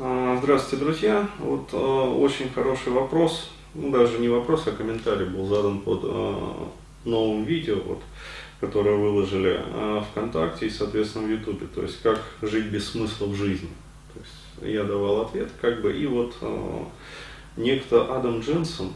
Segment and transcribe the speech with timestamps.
[0.00, 1.28] А, здравствуйте, друзья.
[1.40, 6.34] Вот э, очень хороший вопрос, ну, даже не вопрос, а комментарий был задан под э,
[7.04, 7.98] новым видео, вот,
[8.60, 9.60] которое выложили
[10.12, 11.66] ВКонтакте и, соответственно, в Ютубе.
[11.66, 13.70] То есть, как жить без смысла в жизни.
[14.14, 16.32] То есть, я давал ответ, как бы, и вот
[17.56, 18.92] некто Адам Дженсон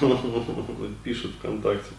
[1.04, 1.92] пишет ВКонтакте.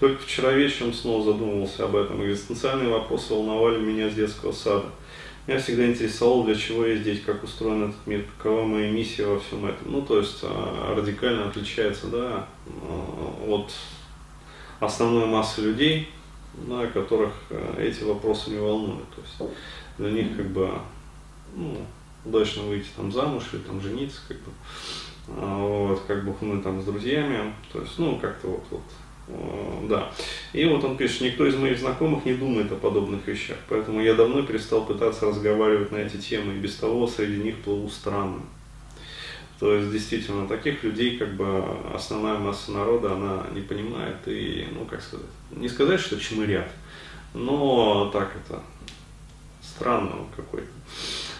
[0.00, 2.24] Только вчера вечером снова задумывался об этом.
[2.24, 4.86] Экзистенциальные вопросы волновали меня с детского сада.
[5.48, 9.40] Меня всегда интересовало, для чего я здесь, как устроен этот мир, какова моя миссия во
[9.40, 9.92] всем этом.
[9.92, 12.46] Ну, то есть а, радикально отличается, да,
[12.82, 13.72] а, от
[14.78, 16.10] основной массы людей,
[16.52, 19.08] да, которых а, эти вопросы не волнуют.
[19.08, 19.54] То есть
[19.96, 20.70] для них как бы
[21.56, 21.78] ну,
[22.26, 24.50] удачно выйти там замуж или там жениться, как бы,
[25.28, 28.82] вот, как бы мы там с друзьями, то есть, ну, как-то вот, вот
[29.88, 30.10] да.
[30.52, 34.14] И вот он пишет, никто из моих знакомых не думает о подобных вещах, поэтому я
[34.14, 38.40] давно перестал пытаться разговаривать на эти темы, и без того среди них плыву странно.
[39.58, 44.84] То есть, действительно, таких людей, как бы, основная масса народа, она не понимает, и, ну,
[44.84, 46.70] как сказать, не сказать, что чмырят,
[47.34, 48.62] но так это,
[49.60, 50.68] странно какой-то.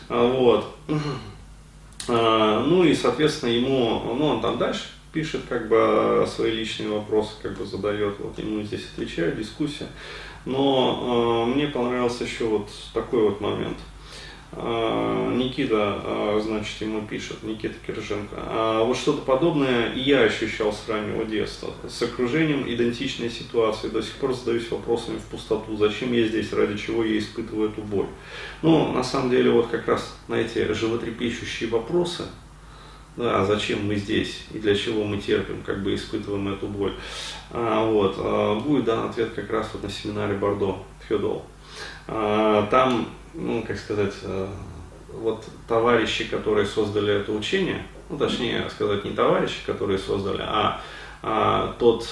[0.08, 0.76] А, вот.
[2.08, 7.32] А, ну и, соответственно, ему, ну, он там дальше пишет как бы свои личные вопросы,
[7.42, 9.86] как бы задает, вот ему здесь отвечаю, дискуссия.
[10.44, 13.78] Но э, мне понравился еще вот такой вот момент.
[14.52, 18.36] Э, Никита, э, значит, ему пишет, Никита Кирженко.
[18.36, 21.72] А вот что-то подобное и я ощущал с раннего детства.
[21.86, 23.88] С окружением идентичной ситуации.
[23.88, 25.76] До сих пор задаюсь вопросами в пустоту.
[25.76, 28.06] Зачем я здесь, ради чего я испытываю эту боль?
[28.62, 32.24] Ну, на самом деле, вот как раз на эти животрепещущие вопросы,
[33.18, 36.94] да, зачем мы здесь и для чего мы терпим, как бы испытываем эту боль.
[37.50, 41.44] А, вот, а, будет дан ответ как раз вот на семинаре Бордо, Федол.
[42.06, 44.48] А, там, ну, как сказать, а,
[45.12, 50.80] вот товарищи, которые создали это учение, ну, точнее сказать, не товарищи, которые создали, а,
[51.20, 52.06] а тот,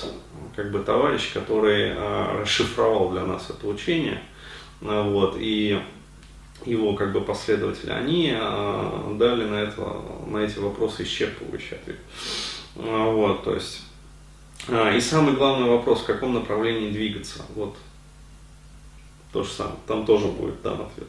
[0.57, 4.21] как бы, товарищ, который а, расшифровал для нас это учение,
[4.83, 5.81] а, вот, и
[6.67, 11.97] его как бы последователи, они э, дали на, это, на эти вопросы исчерпывающий ответ.
[12.77, 13.83] А, вот, то есть,
[14.69, 17.43] э, и самый главный вопрос, в каком направлении двигаться.
[17.55, 17.77] Вот,
[19.33, 21.09] то же самое, там тоже будет дан ответ.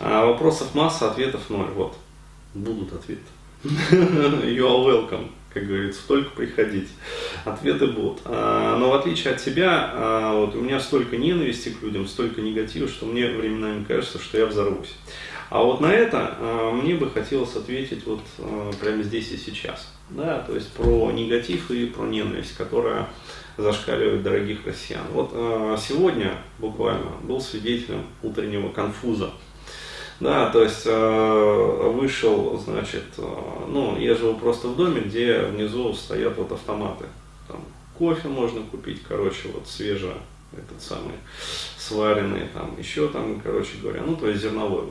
[0.00, 1.70] А вопросов масса, ответов ноль.
[1.70, 1.96] Вот,
[2.54, 3.22] будут ответы.
[3.64, 6.88] You are welcome как говорится, только приходить.
[7.44, 8.20] Ответы будут.
[8.24, 12.40] А, но в отличие от себя, а, вот у меня столько ненависти к людям, столько
[12.40, 14.94] негатива, что мне временами кажется, что я взорвусь.
[15.50, 18.20] А вот на это а, мне бы хотелось ответить вот
[18.80, 19.92] прямо здесь и сейчас.
[20.10, 23.08] Да, то есть про негатив и про ненависть, которая
[23.58, 25.02] зашкаливает дорогих россиян.
[25.12, 25.32] Вот
[25.80, 29.32] сегодня буквально был свидетелем утреннего конфуза
[30.20, 33.22] да, то есть э, вышел, значит, э,
[33.68, 37.04] ну, я живу просто в доме, где внизу стоят вот автоматы.
[37.46, 37.60] Там
[37.96, 40.16] кофе можно купить, короче, вот свежее,
[40.52, 41.14] этот самый
[41.76, 44.84] сваренный, там еще там, короче говоря, ну, то есть зерновой,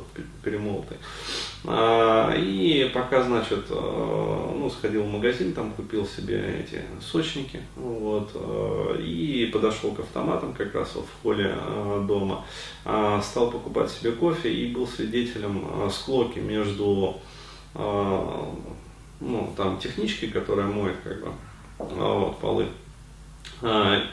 [0.43, 0.97] перемолотый.
[1.65, 8.31] А, и пока, значит, э, ну, сходил в магазин, там купил себе эти сочники, вот,
[8.35, 12.45] э, и подошел к автоматам как раз вот в холле э, дома,
[13.21, 17.17] стал покупать себе кофе и был свидетелем склоки между,
[17.73, 21.31] ну, там, техничкой, которая моет, как бы,
[21.79, 22.67] вот, полы,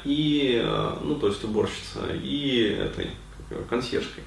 [0.05, 0.65] и,
[1.03, 3.11] ну, то есть уборщица, и этой,
[3.69, 4.25] консьержкой.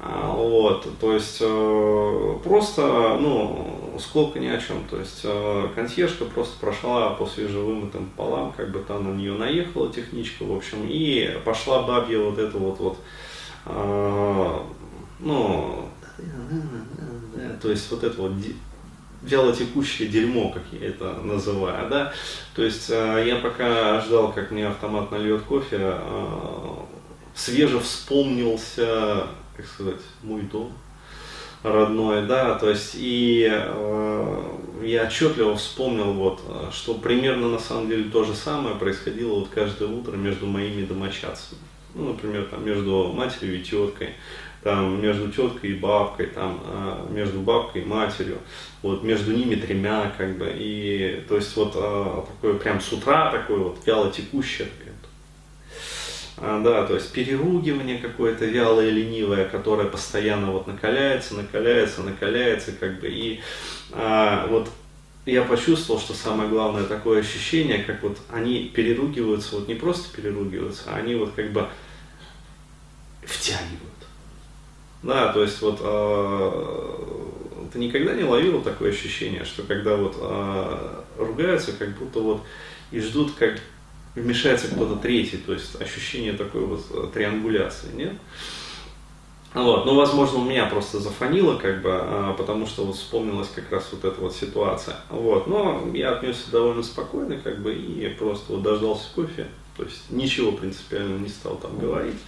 [0.00, 4.84] А, вот, то есть э, просто, ну, сколько ни о чем.
[4.88, 9.92] То есть э, консьержка просто прошла по свежевымытым полам, как бы там на нее наехала
[9.92, 12.98] техничка, в общем, и пошла бабья вот это вот, вот
[13.66, 14.58] э,
[15.18, 15.88] ну,
[17.60, 18.32] то есть вот это вот
[19.22, 22.12] вялотекущее дерьмо, как я это называю, да,
[22.54, 25.96] то есть я пока ждал, как мне автомат нальет кофе,
[27.34, 29.26] свеже вспомнился
[29.58, 30.72] как сказать, мой дом
[31.64, 34.42] родной, да, то есть и э,
[34.84, 39.88] я отчетливо вспомнил вот, что примерно на самом деле то же самое происходило вот каждое
[39.88, 41.60] утро между моими домочадцами,
[41.96, 44.10] ну, например, там между матерью и теткой,
[44.62, 48.38] там между теткой и бабкой, там э, между бабкой и матерью,
[48.82, 53.30] вот между ними тремя, как бы, и то есть вот э, такое прям с утра
[53.30, 54.68] такое вот вяло текущее
[56.40, 63.00] а, да, то есть переругивание какое-то вялое, ленивое, которое постоянно вот накаляется, накаляется, накаляется, как
[63.00, 63.40] бы, и
[63.92, 64.70] а, вот
[65.26, 70.84] я почувствовал, что самое главное такое ощущение, как вот они переругиваются, вот не просто переругиваются,
[70.86, 71.68] а они вот как бы
[73.24, 73.87] втягивают.
[75.02, 81.02] Да, то есть вот э, Ты никогда не ловил такое ощущение, что когда вот э,
[81.18, 82.42] ругаются, как будто вот
[82.90, 83.60] и ждут, как
[84.14, 88.14] вмешается кто-то третий, то есть ощущение такой вот э, триангуляции, нет?
[89.54, 93.70] Вот, ну, возможно, у меня просто зафонило, как бы, а, потому что вот вспомнилась как
[93.72, 94.96] раз вот эта вот ситуация.
[95.08, 99.46] Вот, но я отнесся довольно спокойно, как бы, и просто вот дождался кофе,
[99.76, 102.18] то есть ничего принципиально не стал там говорить.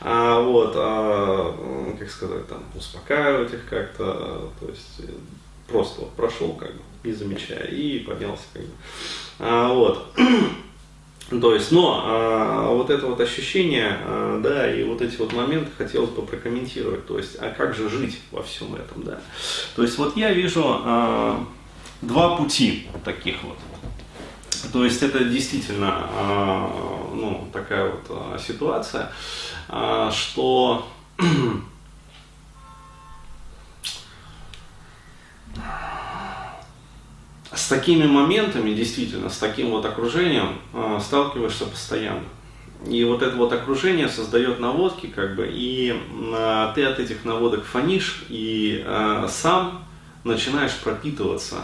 [0.00, 5.02] А, вот, а, как сказать, там, успокаивать их как-то, то есть
[5.68, 8.72] просто вот прошел, как бы, не замечая, и поднялся, как бы.
[9.40, 10.06] А, вот.
[11.30, 15.70] То есть, но а, вот это вот ощущение, а, да, и вот эти вот моменты
[15.76, 17.06] хотелось бы прокомментировать.
[17.06, 19.18] То есть, а как же жить во всем этом, да?
[19.74, 21.44] То есть, вот я вижу а,
[22.02, 23.56] два пути таких вот.
[24.72, 29.10] То есть, это действительно, а, ну, такая вот а, ситуация,
[29.68, 30.86] а, что
[37.54, 42.24] с такими моментами, действительно, с таким вот окружением э, сталкиваешься постоянно.
[42.86, 45.94] И вот это вот окружение создает наводки, как бы, и
[46.34, 49.84] э, ты от этих наводок фонишь, и э, сам
[50.24, 51.56] начинаешь пропитываться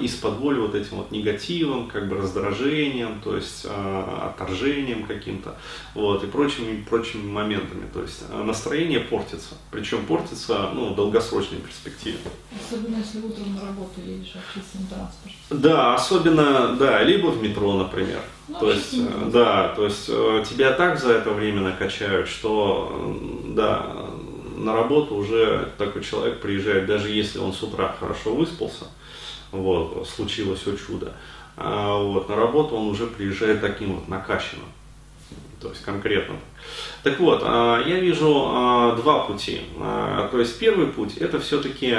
[0.00, 5.54] из-под воли вот этим вот негативом, как бы раздражением, то есть э, отторжением каким-то,
[5.94, 7.88] вот, и прочими, прочими моментами.
[7.92, 12.18] То есть э, настроение портится, причем портится, ну, в долгосрочной перспективе.
[12.52, 15.36] Особенно если утром на работу едешь в общественном транспорте.
[15.50, 18.22] Да, особенно, да, либо в метро, например.
[18.48, 22.90] Ну, то есть, э, да, то есть э, тебя так за это время накачают, что,
[22.92, 23.86] э, да,
[24.56, 28.86] на работу уже такой человек приезжает, даже если он с утра хорошо выспался,
[29.62, 31.12] вот, случилось все чудо,
[31.56, 34.66] а, вот, на работу он уже приезжает таким вот накачанным,
[35.60, 36.36] то есть конкретно.
[37.02, 39.60] Так вот, а, я вижу а, два пути.
[39.78, 41.96] А, То есть первый путь это все-таки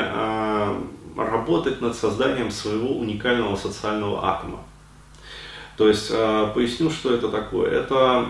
[1.16, 4.60] работать над созданием своего уникального социального атома.
[5.78, 7.69] То есть, поясню, что это такое.
[7.72, 8.25] Это,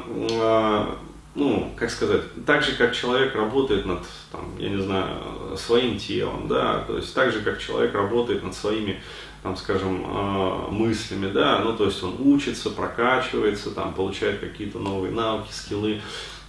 [1.36, 4.00] ну, как сказать, так же, как человек работает над,
[4.32, 8.56] там, я не знаю, своим телом, да, то есть так же, как человек работает над
[8.56, 9.02] своими,
[9.44, 15.12] там, скажем, а, мыслями, да, ну, то есть он учится, прокачивается, там, получает какие-то новые
[15.12, 16.02] навыки, скиллы,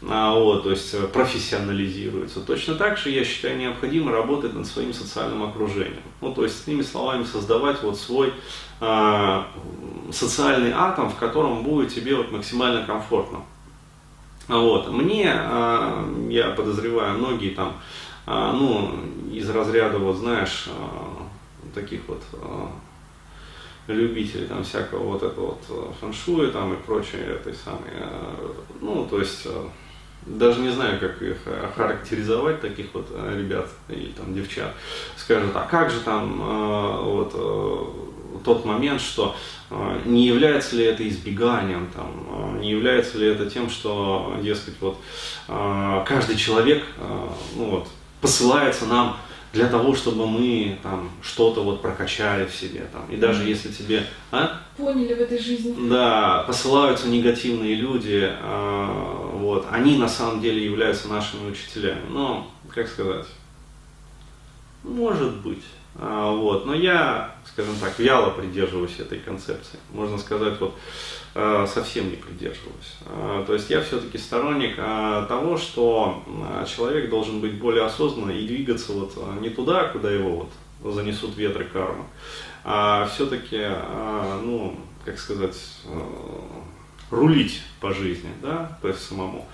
[0.08, 2.40] а, вот, то есть э, профессионализируется.
[2.40, 6.02] Точно так же, я считаю, необходимо работать над своим социальным окружением.
[6.20, 8.32] Ну, то есть, иными словами, создавать вот свой
[8.78, 9.48] а,
[10.12, 13.40] социальный атом, в котором будет тебе вот максимально комфортно.
[14.48, 14.90] Вот.
[14.90, 17.76] Мне, а, я подозреваю, многие там,
[18.26, 18.92] а, ну,
[19.32, 21.26] из разряда, вот знаешь, а,
[21.74, 22.70] таких вот а,
[23.88, 27.92] любителей там всякого вот этого вот фэншуя там и прочее этой самой,
[28.80, 29.46] ну, то есть
[30.22, 34.74] даже не знаю, как их охарактеризовать, таких вот ребят или там девчат,
[35.16, 36.38] скажут, а как же там
[37.04, 39.36] вот тот момент, что
[39.70, 44.74] э, не является ли это избеганием, там, э, не является ли это тем, что, дескать,
[44.80, 44.98] вот
[45.48, 47.88] э, каждый человек, э, ну вот,
[48.20, 49.16] посылается нам
[49.56, 53.06] для того, чтобы мы там что-то вот прокачали в себе там.
[53.10, 54.60] И даже если тебе, а?
[54.76, 55.88] Поняли в этой жизни.
[55.88, 62.02] Да, посылаются негативные люди, а, вот, они на самом деле являются нашими учителями.
[62.10, 63.26] Но, как сказать,
[64.82, 65.64] может быть.
[65.98, 69.78] А, вот, но я, скажем так, вяло придерживаюсь этой концепции.
[69.92, 70.74] Можно сказать, вот
[71.34, 72.96] а, совсем не придерживаюсь.
[73.06, 76.22] А, то есть я все-таки сторонник того, что
[76.66, 80.48] человек должен быть более осознанный и двигаться вот не туда, куда его
[80.80, 82.04] вот занесут ветры кармы,
[82.62, 83.66] а все-таки,
[84.44, 85.56] ну, как сказать,
[87.10, 89.46] рулить по жизни, да, то есть самому.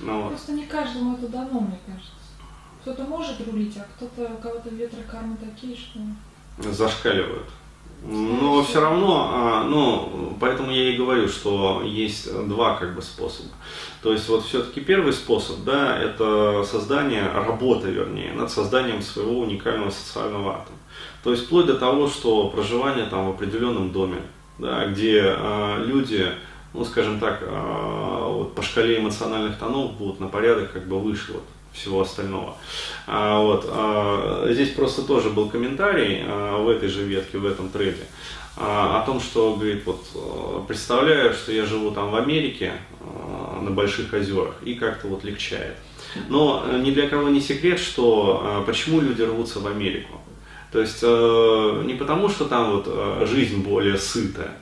[0.00, 0.28] Ну, вот.
[0.30, 2.12] Просто не каждому это дано, мне кажется.
[2.82, 6.00] Кто-то может рулить, а кто-то, у кого-то ветры кармы такие, что...
[6.70, 7.48] зашкаливают.
[8.04, 13.48] Но все равно, а, ну, поэтому я и говорю, что есть два как бы способа.
[14.02, 19.90] То есть вот все-таки первый способ, да, это создание, работа вернее, над созданием своего уникального
[19.90, 20.78] социального атома.
[21.24, 24.22] То есть вплоть до того, что проживание там в определенном доме,
[24.58, 26.28] да, где а, люди,
[26.74, 31.32] ну, скажем так, а, вот по шкале эмоциональных тонов будут на порядок как бы выше
[31.32, 32.56] вот всего остального.
[33.06, 37.68] А, вот, а, здесь просто тоже был комментарий а, в этой же ветке, в этом
[37.68, 38.04] трейде,
[38.56, 43.60] а, о том, что, говорит, вот, а, представляю, что я живу там в Америке, а,
[43.60, 45.76] на Больших озерах, и как-то вот легчает.
[46.28, 50.20] Но э, ни для кого не секрет, что а, почему люди рвутся в Америку.
[50.72, 54.56] То есть э, не потому, что там вот э, жизнь более сытая,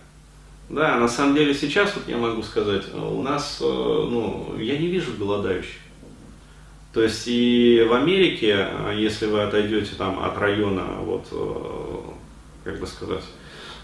[0.68, 4.76] да, на самом деле сейчас вот я могу сказать, э, у нас, э, ну, я
[4.78, 5.78] не вижу голодающих.
[6.96, 11.26] То есть и в Америке, если вы отойдете там от района, вот,
[12.64, 13.22] как бы сказать,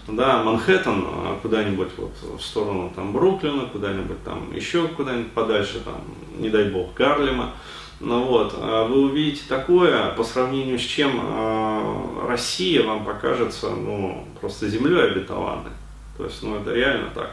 [0.07, 1.05] да, Манхэттен
[1.43, 6.01] куда-нибудь вот в сторону там Бруклина, куда-нибудь там еще куда-нибудь подальше, там,
[6.39, 7.51] не дай бог, Гарлема,
[7.99, 14.67] ну вот, вы увидите такое, по сравнению с чем э, Россия вам покажется, ну, просто
[14.67, 15.69] землей обетованной.
[16.17, 17.29] То есть, ну, это реально так.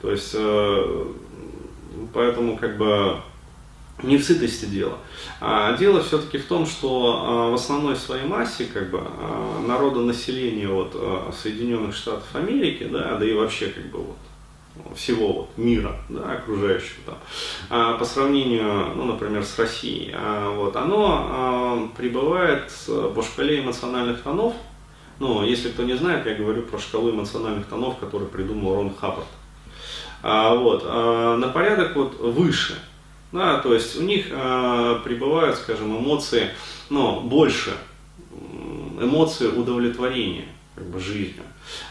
[0.00, 1.04] То есть, э,
[2.14, 3.16] поэтому, как бы,
[4.02, 4.98] не в сытости дело.
[5.40, 10.68] А дело все-таки в том, что э, в основной своей массе, как бы, э, народонаселение
[10.68, 14.16] вот, э, Соединенных Штатов Америки, да, да и вообще, как бы, вот,
[14.94, 17.18] всего вот мира, да, окружающего там,
[17.70, 24.22] а, по сравнению, ну, например, с Россией, а, вот, оно а, пребывает по шкале эмоциональных
[24.22, 24.54] тонов,
[25.18, 29.26] ну, если кто не знает, я говорю про шкалу эмоциональных тонов, которую придумал Рон Хаббард.
[30.22, 32.74] А, вот, а, на порядок вот выше,
[33.32, 36.50] да, то есть у них а, пребывают, скажем, эмоции,
[36.90, 37.72] ну, больше,
[39.00, 41.42] эмоции удовлетворения как бы, жизнью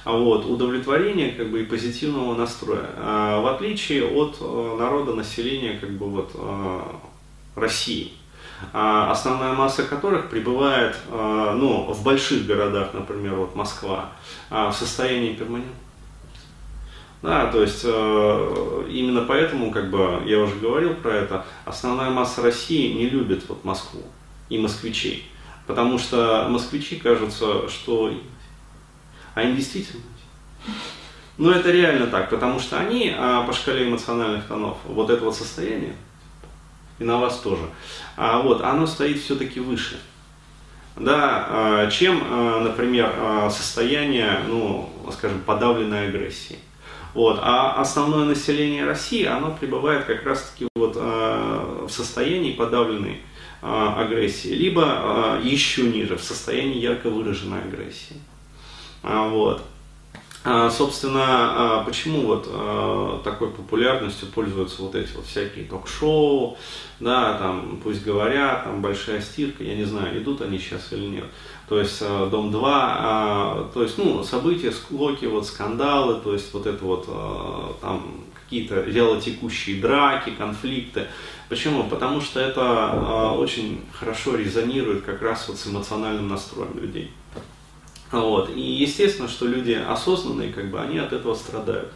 [0.03, 2.89] а вот, удовлетворения как бы, и позитивного настроя.
[2.97, 6.81] А, в отличие от э, народа, населения как бы, вот, э,
[7.55, 8.13] России,
[8.73, 14.11] а, основная масса которых пребывает э, ну, в больших городах, например, вот Москва,
[14.49, 15.84] в состоянии перманентного.
[17.21, 22.93] Да, то есть именно поэтому, как бы, я уже говорил про это, основная масса России
[22.93, 24.03] не любит вот Москву
[24.49, 25.29] и москвичей.
[25.65, 28.11] Потому что москвичи кажутся, что
[29.35, 30.01] а им действительно.
[31.37, 35.35] Но это реально так, потому что они а, по шкале эмоциональных тонов, вот это вот
[35.35, 35.93] состояние,
[36.97, 37.63] и на вас тоже,
[38.15, 39.99] а, вот, оно стоит все-таки выше.
[40.95, 46.57] Да, а, чем, а, например, а, состояние, ну, скажем, подавленной агрессии.
[47.15, 47.39] Вот.
[47.41, 53.21] А основное население России, оно пребывает как раз-таки вот, э, в состоянии подавленной
[53.61, 53.65] э,
[53.97, 58.17] агрессии, либо э, еще ниже, в состоянии ярко выраженной агрессии.
[59.01, 59.63] Вот.
[60.47, 66.57] А, собственно, а, почему вот такой популярностью пользуются вот эти вот всякие ток-шоу,
[66.99, 71.25] да, там, пусть говорят, там, большая стирка, я не знаю, идут они сейчас или нет.
[71.67, 76.85] То есть Дом 2, то есть, ну, события, склоки, вот скандалы, то есть вот это
[76.85, 81.07] вот там какие-то вялотекущие драки, конфликты.
[81.49, 81.85] Почему?
[81.85, 87.11] Потому что это очень хорошо резонирует как раз вот с эмоциональным настроем людей.
[88.21, 88.49] Вот.
[88.55, 91.91] И естественно, что люди осознанные, как бы, они от этого страдают.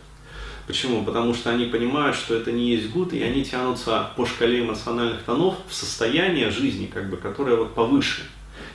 [0.68, 1.04] Почему?
[1.04, 5.24] Потому что они понимают, что это не есть гуд, и они тянутся по шкале эмоциональных
[5.24, 8.22] тонов в состояние жизни, как бы, которое вот повыше.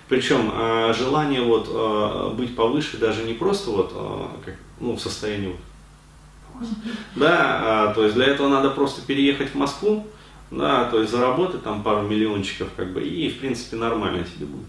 [0.09, 5.01] Причем э, желание вот, э, быть повыше даже не просто вот, э, как, ну, в
[5.01, 6.69] состоянии вот,
[7.15, 10.07] да, то есть для этого надо просто переехать в Москву,
[10.51, 14.67] да, то есть заработать там пару миллиончиков, как бы, и в принципе нормально тебе будет.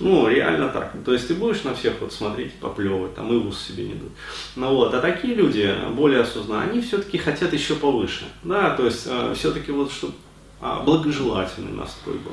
[0.00, 0.92] Ну, реально так.
[1.04, 4.12] То есть ты будешь на всех вот смотреть, поплевывать, там и вуз себе не дуть.
[4.54, 8.24] Ну вот, а такие люди, более осознанные, они все-таки хотят еще повыше.
[8.44, 10.14] Да, то есть э, все-таки вот, чтобы
[10.60, 12.32] а, благожелательный настрой был.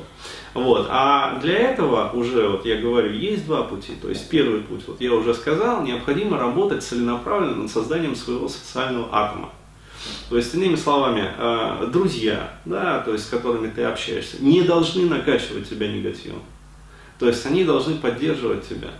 [0.54, 0.88] Вот.
[0.90, 3.94] А для этого уже, вот я говорю, есть два пути.
[4.00, 9.08] То есть первый путь, вот я уже сказал, необходимо работать целенаправленно над созданием своего социального
[9.12, 9.50] атома.
[10.28, 15.08] То есть, иными словами, э, друзья, да, то есть, с которыми ты общаешься, не должны
[15.08, 16.42] накачивать тебя негативом.
[17.18, 18.90] То есть они должны поддерживать тебя.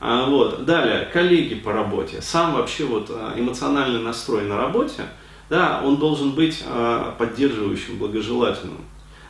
[0.00, 0.64] А, вот.
[0.64, 2.22] Далее, коллеги по работе.
[2.22, 5.02] Сам вообще вот а, эмоциональный настрой на работе,
[5.50, 8.78] да, он должен быть а, поддерживающим, благожелательным.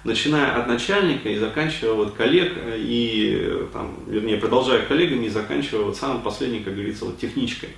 [0.04, 5.96] Начиная от начальника и заканчивая вот коллег, и, там, вернее, продолжая коллегами и заканчивая вот
[5.96, 7.70] самым последним, как говорится, вот техничкой.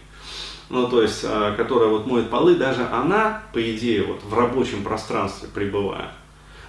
[0.71, 5.49] Ну, то есть, которая вот моет полы, даже она, по идее, вот в рабочем пространстве
[5.53, 6.13] пребывая,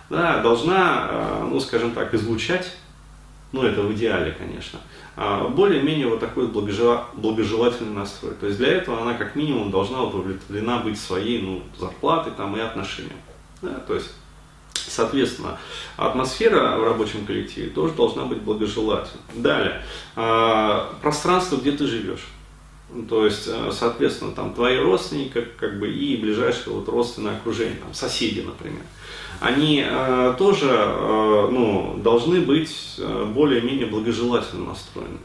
[0.09, 2.75] да, должна, ну, скажем так, излучать
[3.53, 4.79] ну это в идеале, конечно,
[5.15, 7.01] а более-менее вот такой благожел...
[7.13, 8.33] благожелательный настрой.
[8.33, 12.59] То есть для этого она как минимум должна удовлетворена быть своей ну, зарплатой там, и
[12.59, 13.19] отношениям.
[13.61, 13.75] Да?
[13.87, 14.09] То есть,
[14.73, 15.59] соответственно,
[15.97, 19.23] атмосфера в рабочем коллективе тоже должна быть благожелательной.
[19.35, 19.83] Далее,
[20.15, 22.25] а, пространство, где ты живешь.
[23.09, 27.93] То есть, э, соответственно, там твои родственники, как бы, и ближайшее вот родственное окружение, там,
[27.93, 28.81] соседи, например
[29.43, 35.17] они э, тоже э, ну, должны быть э, более-менее благожелательно настроены.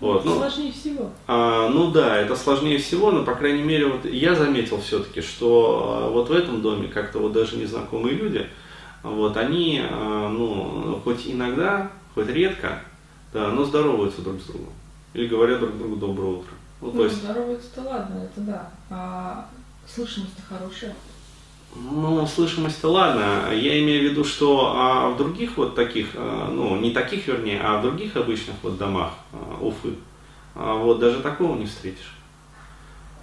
[0.00, 1.10] Вот, ну, сложнее всего.
[1.26, 6.06] А, ну да, это сложнее всего, но по крайней мере вот я заметил все-таки, что
[6.08, 8.46] э, вот в этом доме как-то вот даже незнакомые люди,
[9.02, 12.82] вот они, э, ну, хоть иногда, хоть редко,
[13.34, 14.72] да, но здороваются друг с другом.
[15.12, 16.52] Или говорят друг другу доброе утро.
[16.80, 17.16] Ну, ну есть...
[17.16, 18.70] здороваются-то ладно, это да.
[18.90, 19.46] А
[19.86, 20.94] слышимость-то хорошая.
[21.74, 23.52] Ну, слышимость-то ладно.
[23.52, 27.60] Я имею в виду, что а, в других вот таких, а, ну, не таких, вернее,
[27.62, 29.94] а в других обычных вот домах а, Уфы,
[30.54, 32.14] а, вот даже такого не встретишь.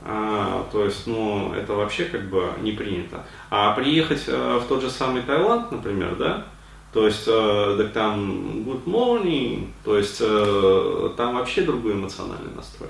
[0.03, 3.23] А, то есть, ну, это вообще как бы не принято.
[3.49, 6.45] А приехать а, в тот же самый Таиланд, например, да,
[6.93, 12.89] то есть, э, так там good morning, то есть э, там вообще другой эмоциональный настрой.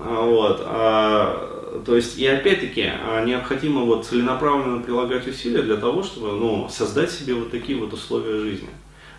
[0.00, 6.02] А, вот, а, то есть, и опять-таки, а, необходимо вот целенаправленно прилагать усилия для того,
[6.02, 8.70] чтобы ну, создать себе вот такие вот условия жизни.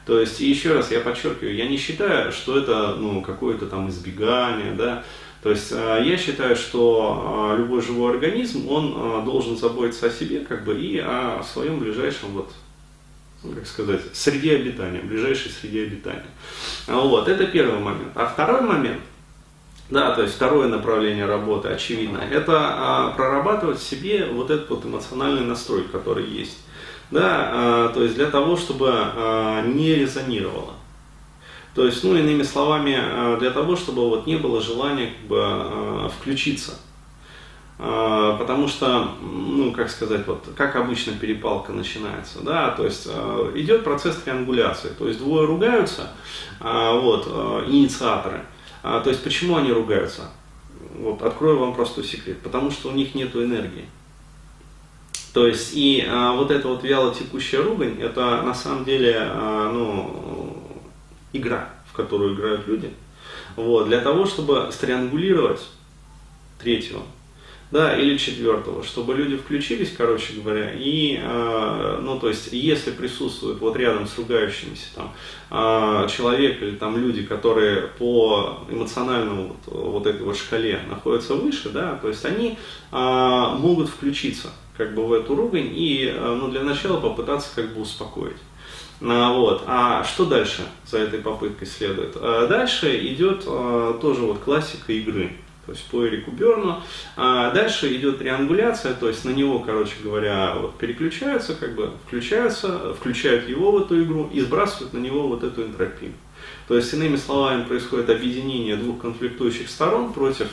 [0.05, 3.89] То есть, и еще раз я подчеркиваю, я не считаю, что это ну, какое-то там
[3.89, 5.03] избегание, да,
[5.41, 10.79] то есть я считаю, что любой живой организм, он должен заботиться о себе как бы
[10.79, 12.51] и о своем ближайшем вот
[13.43, 16.25] ну, как сказать, среде обитания, ближайшей среде обитания.
[16.87, 18.11] Вот, это первый момент.
[18.15, 19.01] А второй момент–
[19.89, 25.43] да, то есть второе направление работы, очевидно, это а, прорабатывать себе вот этот вот эмоциональный
[25.43, 26.57] настрой, который есть.
[27.11, 30.73] Да, а, то есть для того, чтобы а, не резонировало.
[31.75, 35.37] То есть, ну, иными словами, а, для того, чтобы вот не было желания как бы
[35.39, 36.79] а, включиться.
[37.77, 43.51] А, потому что, ну, как сказать, вот, как обычно перепалка начинается, да, то есть а,
[43.53, 46.09] идет процесс триангуляции, то есть двое ругаются,
[46.59, 48.41] а, вот, а, инициаторы–
[48.87, 50.29] а, то есть почему они ругаются?
[50.99, 52.37] Вот, открою вам простой секрет.
[52.43, 53.85] Потому что у них нет энергии.
[55.33, 59.71] То есть и а, вот эта вот вяло текущая ругань, это на самом деле а,
[59.71, 60.63] ну,
[61.33, 62.93] игра, в которую играют люди.
[63.55, 65.65] Вот, для того, чтобы стриангулировать
[66.59, 67.01] третьего,
[67.75, 73.59] да, или четвертого, чтобы люди включились, короче говоря, и, э, ну, то есть, если присутствует
[73.59, 75.13] вот рядом с ругающимися там
[75.51, 81.69] э, человек или там люди, которые по эмоциональному вот, вот этой вот шкале находятся выше,
[81.69, 82.57] да, то есть они
[82.93, 87.73] э, могут включиться как бы в эту ругань и, э, ну, для начала попытаться как
[87.73, 88.37] бы успокоить.
[89.01, 89.63] Вот.
[89.67, 92.13] А что дальше за этой попыткой следует?
[92.13, 96.81] Дальше идет тоже вот классика игры то есть по Эрику Берну.
[97.15, 102.93] А дальше идет триангуляция, то есть на него, короче говоря, вот переключаются, как бы включаются,
[102.93, 106.13] включают его в эту игру и сбрасывают на него вот эту энтропию.
[106.67, 110.47] То есть, иными словами, происходит объединение двух конфликтующих сторон против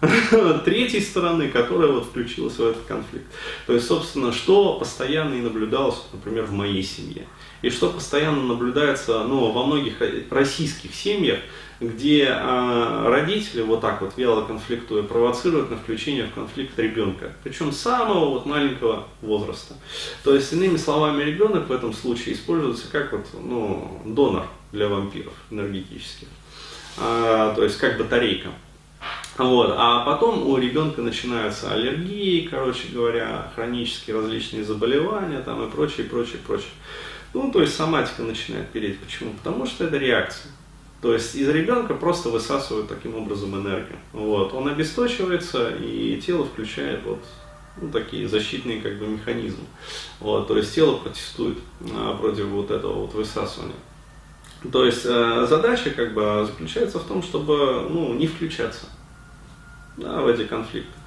[0.64, 3.26] третьей стороны, которая вот включилась в этот конфликт.
[3.66, 7.26] То есть, собственно, что постоянно и наблюдалось, например, в моей семье.
[7.62, 11.40] И что постоянно наблюдается ну, во многих российских семьях,
[11.80, 17.72] где э, родители вот так вот вяло конфликтуя провоцируют на включение в конфликт ребенка, причем
[17.72, 19.74] самого вот маленького возраста.
[20.22, 25.32] То есть, иными словами, ребенок в этом случае используется как вот, ну, донор для вампиров
[25.50, 26.28] энергетических,
[26.98, 28.50] а, то есть как батарейка.
[29.38, 29.74] Вот.
[29.74, 36.38] А потом у ребенка начинаются аллергии, короче говоря, хронические различные заболевания там, и прочее, прочее,
[36.46, 36.68] прочее.
[37.32, 38.98] Ну, то есть соматика начинает переть.
[38.98, 39.30] Почему?
[39.32, 40.50] Потому что это реакция.
[41.00, 43.98] То есть из ребенка просто высасывают таким образом энергию.
[44.12, 44.52] Вот.
[44.52, 47.24] Он обесточивается, и тело включает вот
[47.80, 49.64] ну, такие защитные как бы механизмы.
[50.18, 50.48] Вот.
[50.48, 51.58] То есть тело протестует
[51.94, 53.76] а, против вот этого вот высасывания.
[54.70, 58.86] То есть э, задача как бы заключается в том, чтобы ну, не включаться
[59.96, 61.00] да, в эти конфликты.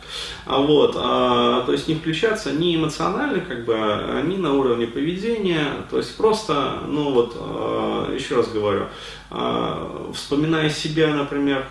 [0.46, 4.88] А вот, а, то есть не включаться ни эмоционально, как бы, а ни на уровне
[4.88, 8.88] поведения, то есть просто, ну вот, а, еще раз говорю,
[9.30, 11.66] а, вспоминая себя, например,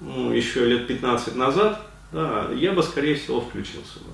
[0.00, 1.80] ну, еще лет 15 назад,
[2.12, 4.10] да, я бы, скорее всего, включился бы.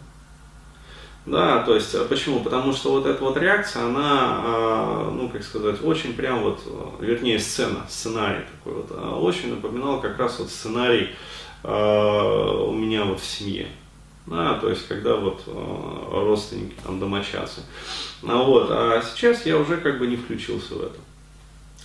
[1.26, 2.40] Да, то есть, а почему?
[2.40, 6.60] Потому что вот эта вот реакция, она, а, ну, как сказать, очень прям вот,
[7.00, 8.90] вернее, сцена, сценарий такой вот,
[9.22, 11.10] очень напоминал как раз вот сценарий
[11.64, 13.68] у меня вот в семье.
[14.30, 17.62] Да, то есть, когда вот э, родственники, там, домочадцы.
[18.22, 20.96] А, вот, а сейчас я уже как бы не включился в это.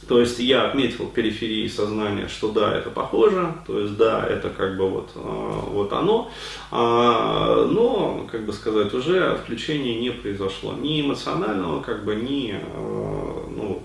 [0.09, 4.75] То есть я отметил периферии сознания, что да, это похоже, то есть да, это как
[4.75, 6.29] бы вот, вот оно,
[6.71, 13.81] а, но, как бы сказать, уже включение не произошло, ни эмоционального, как бы, ни ну,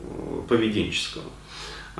[0.00, 1.24] вот, поведенческого.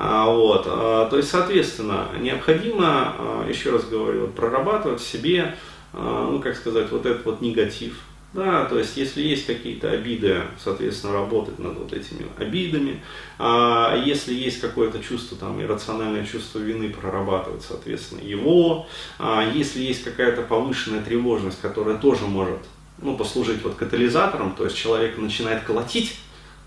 [0.01, 5.57] А, вот, а, то есть, соответственно, необходимо, а, еще раз говорю, прорабатывать в себе,
[5.93, 7.99] ну, как сказать, вот этот вот негатив.
[8.35, 13.03] Да, то есть, если есть какие-то обиды, соответственно, работать над вот этими обидами.
[13.39, 18.87] А если есть какое-то чувство, там, иррациональное чувство вины, прорабатывать, соответственно, его.
[19.19, 22.61] А если есть какая-то повышенная тревожность, которая тоже может
[23.01, 26.19] ну, послужить вот катализатором, то есть человек начинает колотить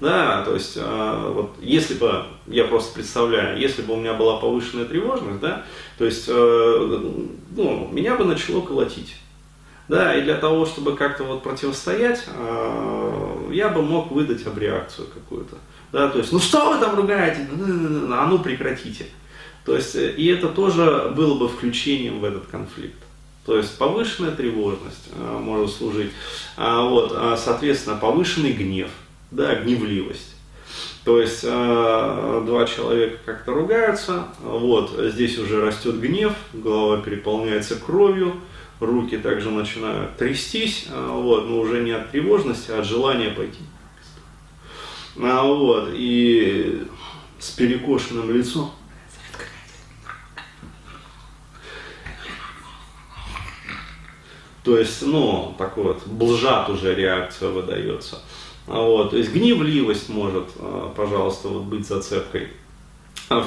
[0.01, 4.37] да, то есть, э, вот, если бы, я просто представляю, если бы у меня была
[4.37, 5.63] повышенная тревожность, да,
[5.97, 7.01] то есть, э,
[7.55, 9.15] ну, меня бы начало колотить.
[9.87, 15.57] Да, и для того, чтобы как-то вот противостоять, э, я бы мог выдать обреакцию какую-то.
[15.91, 19.05] Да, то есть, ну что вы там ругаете, а ну прекратите.
[19.65, 22.97] То есть, э, и это тоже было бы включением в этот конфликт.
[23.45, 26.11] То есть повышенная тревожность э, может служить,
[26.57, 28.89] а, вот, а, соответственно, повышенный гнев,
[29.31, 30.35] да, гневливость.
[31.03, 38.35] То есть э, два человека как-то ругаются, вот, здесь уже растет гнев, голова переполняется кровью,
[38.79, 43.63] руки также начинают трястись, э, вот, но уже не от тревожности, а от желания пойти.
[45.19, 46.83] А, вот, и
[47.39, 48.71] с перекошенным лицом.
[54.63, 58.21] То есть, ну, такой вот блжат уже реакция выдается.
[58.67, 62.49] А вот, то есть гневливость может, а, пожалуйста, вот быть зацепкой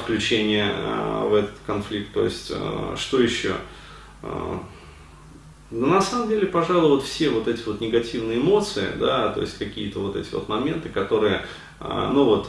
[0.03, 2.13] включения а, в этот конфликт.
[2.13, 2.51] То есть,
[2.97, 3.55] что еще?
[5.71, 9.57] Да на самом деле, пожалуй, вот все вот эти вот негативные эмоции, да, то есть
[9.57, 11.45] какие-то вот эти вот моменты, которые,
[11.79, 12.47] ну вот,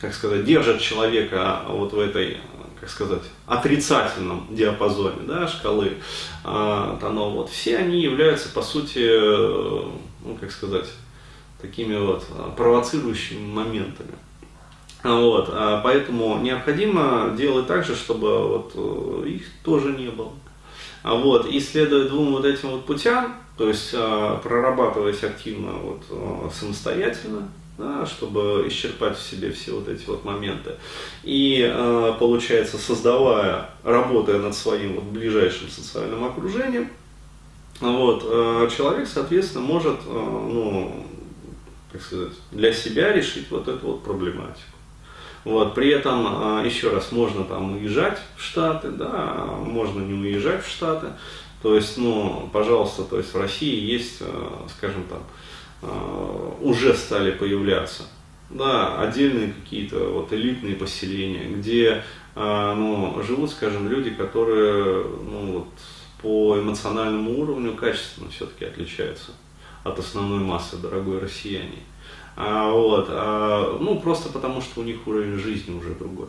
[0.00, 2.38] как сказать, держат человека вот в этой
[2.80, 5.98] как сказать, отрицательном диапазоне да, шкалы
[6.42, 9.20] тонов, вот, все они являются, по сути,
[10.24, 10.86] ну, как сказать,
[11.60, 14.14] такими вот провоцирующими моментами.
[15.02, 20.32] Вот, а поэтому необходимо делать так же, чтобы вот э, их тоже не было.
[21.02, 26.02] А вот, и следуя двум вот этим вот путям, то есть а, прорабатывать активно вот,
[26.10, 30.72] а, самостоятельно, да, чтобы исчерпать в себе все вот эти вот моменты.
[31.22, 36.90] И э, получается, создавая, работая над своим вот ближайшим социальным окружением,
[37.80, 41.06] вот, э, человек, соответственно, может, э, ну,
[41.92, 44.60] как сказать, для себя решить вот эту вот проблематику.
[45.44, 50.68] Вот, при этом, еще раз, можно там уезжать в Штаты, да, можно не уезжать в
[50.68, 51.08] Штаты.
[51.62, 54.22] То есть, ну, пожалуйста, то есть в России есть,
[54.76, 55.22] скажем там,
[55.82, 58.02] Э, уже стали появляться.
[58.50, 62.02] Да, отдельные какие-то вот элитные поселения, где
[62.34, 65.68] э, ну, живут, скажем, люди, которые ну, вот,
[66.22, 69.32] по эмоциональному уровню качественно все-таки отличаются
[69.84, 71.78] от основной массы дорогой россияне.
[72.36, 76.28] А, вот, а, ну, просто потому, что у них уровень жизни уже другой.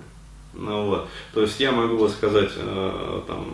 [0.54, 1.08] Ну, вот.
[1.34, 3.46] То есть я могу вот сказать, э, там,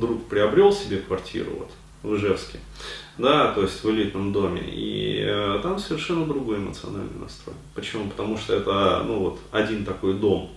[0.00, 1.70] друг приобрел себе квартиру вот,
[2.02, 2.58] в Ижевске,
[3.16, 7.54] да, то есть в элитном доме, и э, там совершенно другой эмоциональный настрой.
[7.74, 8.08] Почему?
[8.08, 10.50] Потому что это, ну вот, один такой дом,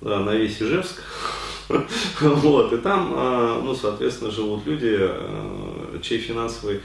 [0.00, 1.00] да, на весь Ижевск,
[2.20, 6.80] вот, и там, э, ну, соответственно, живут люди, э, чей финансовый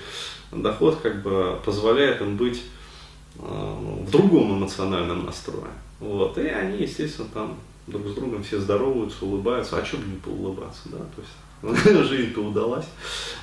[0.51, 2.63] доход, как бы, позволяет им быть
[3.37, 9.25] э, в другом эмоциональном настрое, вот, и они, естественно, там друг с другом все здороваются,
[9.25, 12.85] улыбаются, а что бы не поулыбаться, да, то есть жизнь-то удалась.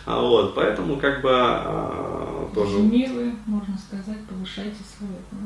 [0.05, 2.12] А вот, поэтому как бы а,
[2.55, 2.79] тоже...
[2.79, 5.39] Милы, можно сказать, повышайте свой да?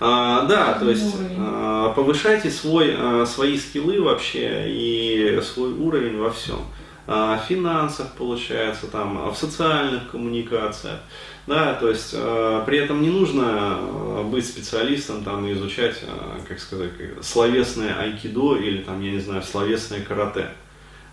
[0.00, 6.30] А, да, то есть а, повышайте свой, а, свои скиллы вообще и свой уровень во
[6.30, 6.58] всем.
[7.06, 11.00] А, в финансах получается, там, в социальных коммуникациях.
[11.44, 16.60] Да, то есть э, при этом не нужно быть специалистом там, и изучать, э, как
[16.60, 20.50] сказать, словесное айкидо или там, я не знаю, словесное карате.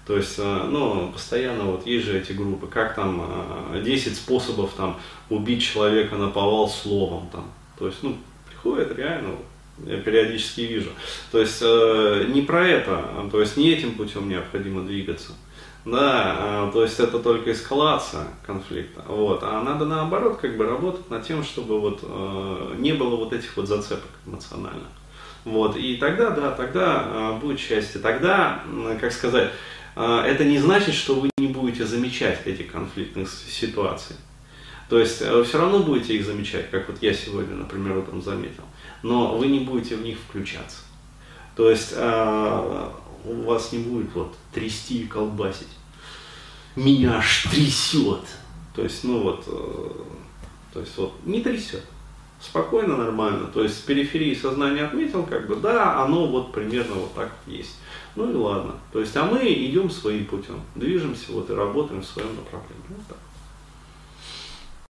[0.09, 3.23] То есть, э, ну, постоянно вот есть же эти группы, как там
[3.75, 7.45] 10 э, способов там убить человека на повал словом там.
[7.77, 8.17] То есть, ну,
[8.49, 9.35] приходит реально,
[9.85, 10.89] я периодически вижу.
[11.31, 15.33] То есть, э, не про это, то есть, не этим путем необходимо двигаться.
[15.85, 19.03] Да, то есть это только эскалация конфликта.
[19.07, 19.43] Вот.
[19.43, 22.03] А надо наоборот как бы работать над тем, чтобы вот
[22.77, 24.89] не было вот этих вот зацепок эмоциональных.
[25.45, 25.77] Вот.
[25.77, 28.01] И тогда, да, тогда будет счастье.
[28.01, 28.61] Тогда,
[28.99, 29.53] как сказать, а,
[29.95, 34.15] это не значит, что вы не будете замечать эти конфликтные ситуации.
[34.89, 38.21] То есть э, вы все равно будете их замечать, как вот я сегодня, например, утром
[38.21, 38.63] заметил,
[39.03, 40.79] но вы не будете в них включаться.
[41.55, 42.91] То есть а,
[43.23, 45.67] у вас не будет вот трясти и колбасить.
[46.75, 48.21] Меня аж трясет.
[48.75, 49.89] То есть, ну вот, э,
[50.73, 51.83] то есть вот не трясет.
[52.41, 53.47] Спокойно, нормально.
[53.47, 57.75] То есть с периферии сознания отметил, как бы, да, оно вот примерно вот так есть.
[58.19, 58.73] Ну и ладно.
[58.91, 62.83] То есть, а мы идем своим путем, движемся вот и работаем в своем направлении.
[62.89, 63.17] Вот так.